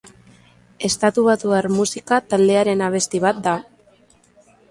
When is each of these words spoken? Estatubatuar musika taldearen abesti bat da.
Estatubatuar 0.87 1.67
musika 1.75 2.19
taldearen 2.33 2.81
abesti 2.87 3.21
bat 3.29 3.45
da. 3.49 3.57